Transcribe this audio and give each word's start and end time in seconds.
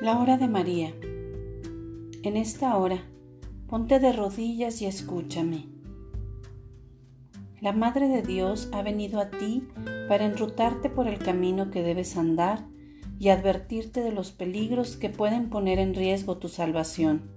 La 0.00 0.18
hora 0.18 0.36
de 0.36 0.48
María. 0.48 0.92
En 2.24 2.36
esta 2.36 2.76
hora, 2.76 3.04
ponte 3.68 4.00
de 4.00 4.12
rodillas 4.12 4.82
y 4.82 4.86
escúchame. 4.86 5.68
La 7.60 7.72
Madre 7.72 8.08
de 8.08 8.22
Dios 8.22 8.68
ha 8.72 8.82
venido 8.82 9.20
a 9.20 9.30
ti 9.30 9.68
para 10.08 10.24
enrutarte 10.24 10.90
por 10.90 11.06
el 11.06 11.18
camino 11.18 11.70
que 11.70 11.84
debes 11.84 12.16
andar 12.16 12.66
y 13.20 13.28
advertirte 13.28 14.00
de 14.00 14.10
los 14.10 14.32
peligros 14.32 14.96
que 14.96 15.10
pueden 15.10 15.48
poner 15.48 15.78
en 15.78 15.94
riesgo 15.94 16.38
tu 16.38 16.48
salvación. 16.48 17.30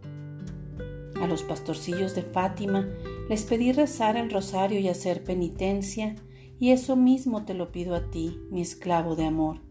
A 1.22 1.28
los 1.28 1.44
pastorcillos 1.44 2.16
de 2.16 2.24
Fátima 2.24 2.90
les 3.30 3.44
pedí 3.44 3.72
rezar 3.72 4.18
el 4.18 4.32
rosario 4.32 4.80
y 4.80 4.88
hacer 4.88 5.24
penitencia, 5.24 6.16
y 6.60 6.72
eso 6.72 6.96
mismo 6.96 7.46
te 7.46 7.54
lo 7.54 7.72
pido 7.72 7.94
a 7.94 8.10
ti, 8.10 8.40
mi 8.50 8.62
esclavo 8.62 9.16
de 9.16 9.26
amor 9.26 9.67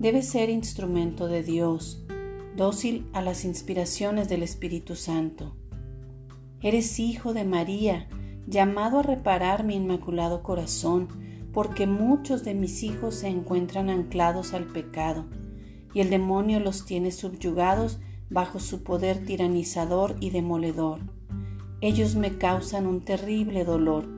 debe 0.00 0.22
ser 0.22 0.48
instrumento 0.48 1.28
de 1.28 1.42
Dios, 1.42 2.02
dócil 2.56 3.06
a 3.12 3.20
las 3.20 3.44
inspiraciones 3.44 4.30
del 4.30 4.42
Espíritu 4.42 4.96
Santo. 4.96 5.54
Eres 6.62 6.98
hijo 6.98 7.34
de 7.34 7.44
María, 7.44 8.08
llamado 8.46 9.00
a 9.00 9.02
reparar 9.02 9.62
mi 9.62 9.74
inmaculado 9.74 10.42
corazón, 10.42 11.08
porque 11.52 11.86
muchos 11.86 12.44
de 12.44 12.54
mis 12.54 12.82
hijos 12.82 13.14
se 13.16 13.28
encuentran 13.28 13.90
anclados 13.90 14.54
al 14.54 14.68
pecado, 14.68 15.26
y 15.92 16.00
el 16.00 16.08
demonio 16.08 16.60
los 16.60 16.86
tiene 16.86 17.12
subyugados 17.12 18.00
bajo 18.30 18.58
su 18.58 18.82
poder 18.82 19.26
tiranizador 19.26 20.16
y 20.18 20.30
demoledor. 20.30 21.00
Ellos 21.82 22.16
me 22.16 22.38
causan 22.38 22.86
un 22.86 23.04
terrible 23.04 23.64
dolor. 23.64 24.08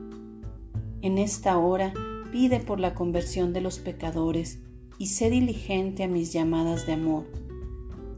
En 1.01 1.17
esta 1.17 1.57
hora 1.57 1.93
pide 2.31 2.61
por 2.61 2.79
la 2.79 2.93
conversión 2.95 3.51
de 3.51 3.59
los 3.59 3.79
pecadores, 3.79 4.61
y 4.97 5.07
sé 5.07 5.29
diligente 5.29 6.03
a 6.03 6.07
mis 6.07 6.31
llamadas 6.33 6.85
de 6.85 6.93
amor. 6.93 7.25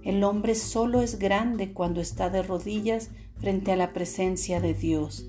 El 0.04 0.23
hombre 0.23 0.56
solo 0.56 1.02
es 1.02 1.18
grande 1.18 1.73
cuando 1.73 2.00
está 2.00 2.30
de 2.30 2.44
rodillas 2.44 3.09
frente 3.40 3.72
a 3.72 3.76
la 3.76 3.92
presencia 3.92 4.62
de 4.62 4.73
Dios. 4.73 5.28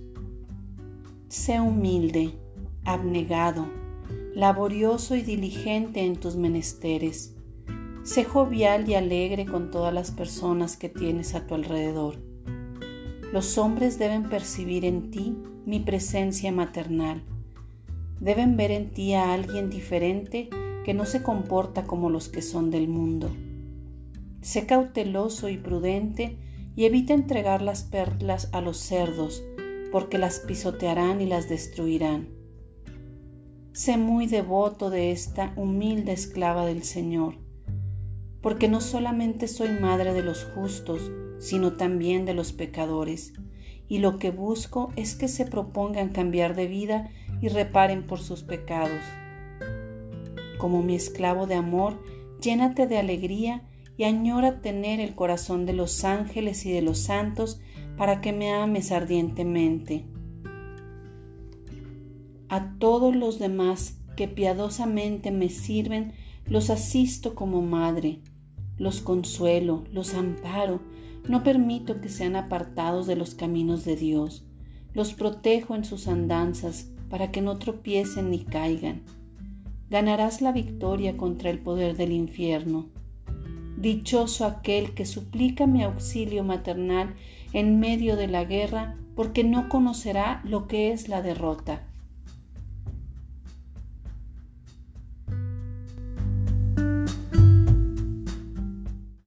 Sé 1.28 1.60
humilde, 1.60 2.34
abnegado, 2.84 3.66
laborioso 4.34 5.16
y 5.16 5.22
diligente 5.22 6.04
en 6.04 6.16
tus 6.16 6.36
menesteres. 6.36 7.34
Sé 8.02 8.24
jovial 8.24 8.88
y 8.88 8.94
alegre 8.94 9.46
con 9.46 9.70
todas 9.70 9.92
las 9.92 10.10
personas 10.10 10.76
que 10.76 10.88
tienes 10.88 11.34
a 11.34 11.46
tu 11.46 11.54
alrededor. 11.54 12.16
Los 13.32 13.58
hombres 13.58 13.98
deben 13.98 14.28
percibir 14.28 14.84
en 14.84 15.10
ti 15.10 15.36
mi 15.64 15.80
presencia 15.80 16.52
maternal. 16.52 17.22
Deben 18.20 18.56
ver 18.56 18.70
en 18.70 18.90
ti 18.90 19.14
a 19.14 19.32
alguien 19.32 19.70
diferente 19.70 20.48
que 20.86 20.94
no 20.94 21.04
se 21.04 21.20
comporta 21.20 21.82
como 21.82 22.10
los 22.10 22.28
que 22.28 22.42
son 22.42 22.70
del 22.70 22.86
mundo. 22.86 23.28
Sé 24.40 24.66
cauteloso 24.66 25.48
y 25.48 25.56
prudente 25.56 26.38
y 26.76 26.84
evita 26.84 27.12
entregar 27.12 27.60
las 27.60 27.82
perlas 27.82 28.50
a 28.52 28.60
los 28.60 28.76
cerdos, 28.76 29.42
porque 29.90 30.16
las 30.16 30.38
pisotearán 30.38 31.20
y 31.20 31.26
las 31.26 31.48
destruirán. 31.48 32.28
Sé 33.72 33.96
muy 33.96 34.28
devoto 34.28 34.88
de 34.88 35.10
esta 35.10 35.52
humilde 35.56 36.12
esclava 36.12 36.64
del 36.64 36.84
Señor, 36.84 37.34
porque 38.40 38.68
no 38.68 38.80
solamente 38.80 39.48
soy 39.48 39.70
madre 39.70 40.14
de 40.14 40.22
los 40.22 40.44
justos, 40.54 41.10
sino 41.40 41.72
también 41.72 42.24
de 42.26 42.34
los 42.34 42.52
pecadores, 42.52 43.32
y 43.88 43.98
lo 43.98 44.20
que 44.20 44.30
busco 44.30 44.92
es 44.94 45.16
que 45.16 45.26
se 45.26 45.46
propongan 45.46 46.10
cambiar 46.10 46.54
de 46.54 46.68
vida 46.68 47.10
y 47.40 47.48
reparen 47.48 48.06
por 48.06 48.20
sus 48.20 48.44
pecados 48.44 49.02
como 50.58 50.82
mi 50.82 50.94
esclavo 50.94 51.46
de 51.46 51.54
amor, 51.54 52.02
llénate 52.40 52.86
de 52.86 52.98
alegría 52.98 53.62
y 53.96 54.04
añora 54.04 54.60
tener 54.60 55.00
el 55.00 55.14
corazón 55.14 55.66
de 55.66 55.72
los 55.72 56.04
ángeles 56.04 56.66
y 56.66 56.72
de 56.72 56.82
los 56.82 56.98
santos 56.98 57.60
para 57.96 58.20
que 58.20 58.32
me 58.32 58.52
ames 58.52 58.92
ardientemente. 58.92 60.04
A 62.48 62.74
todos 62.78 63.16
los 63.16 63.38
demás 63.38 63.98
que 64.16 64.28
piadosamente 64.28 65.30
me 65.30 65.48
sirven, 65.48 66.12
los 66.46 66.70
asisto 66.70 67.34
como 67.34 67.60
madre, 67.62 68.20
los 68.76 69.00
consuelo, 69.00 69.84
los 69.92 70.14
amparo, 70.14 70.80
no 71.28 71.42
permito 71.42 72.00
que 72.00 72.08
sean 72.08 72.36
apartados 72.36 73.06
de 73.06 73.16
los 73.16 73.34
caminos 73.34 73.84
de 73.84 73.96
Dios, 73.96 74.46
los 74.92 75.12
protejo 75.12 75.74
en 75.74 75.84
sus 75.84 76.06
andanzas 76.06 76.90
para 77.10 77.32
que 77.32 77.40
no 77.42 77.58
tropiecen 77.58 78.30
ni 78.30 78.44
caigan 78.44 79.02
ganarás 79.90 80.40
la 80.40 80.52
victoria 80.52 81.16
contra 81.16 81.50
el 81.50 81.58
poder 81.58 81.96
del 81.96 82.12
infierno. 82.12 82.86
Dichoso 83.76 84.46
aquel 84.46 84.94
que 84.94 85.06
suplica 85.06 85.66
mi 85.66 85.82
auxilio 85.82 86.44
maternal 86.44 87.14
en 87.52 87.78
medio 87.78 88.16
de 88.16 88.26
la 88.26 88.44
guerra, 88.44 88.96
porque 89.14 89.44
no 89.44 89.68
conocerá 89.68 90.42
lo 90.44 90.66
que 90.66 90.92
es 90.92 91.08
la 91.08 91.22
derrota. 91.22 91.86